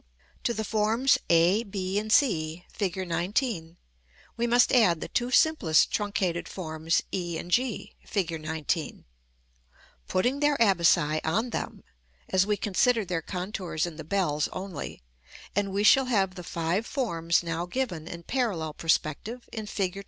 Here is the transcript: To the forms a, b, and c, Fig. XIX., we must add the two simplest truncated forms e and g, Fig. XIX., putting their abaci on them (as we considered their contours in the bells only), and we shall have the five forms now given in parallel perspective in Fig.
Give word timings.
To 0.45 0.53
the 0.55 0.63
forms 0.63 1.19
a, 1.29 1.61
b, 1.61 1.99
and 1.99 2.11
c, 2.11 2.65
Fig. 2.73 2.95
XIX., 3.13 3.75
we 4.35 4.47
must 4.47 4.71
add 4.73 4.99
the 4.99 5.07
two 5.07 5.29
simplest 5.29 5.91
truncated 5.91 6.47
forms 6.49 7.03
e 7.13 7.37
and 7.37 7.51
g, 7.51 7.93
Fig. 8.03 8.29
XIX., 8.43 9.03
putting 10.07 10.39
their 10.39 10.57
abaci 10.57 11.21
on 11.23 11.51
them 11.51 11.83
(as 12.29 12.47
we 12.47 12.57
considered 12.57 13.09
their 13.09 13.21
contours 13.21 13.85
in 13.85 13.97
the 13.97 14.03
bells 14.03 14.47
only), 14.51 15.03
and 15.55 15.71
we 15.71 15.83
shall 15.83 16.05
have 16.05 16.33
the 16.33 16.41
five 16.43 16.87
forms 16.87 17.43
now 17.43 17.67
given 17.67 18.07
in 18.07 18.23
parallel 18.23 18.73
perspective 18.73 19.47
in 19.53 19.67
Fig. 19.67 19.99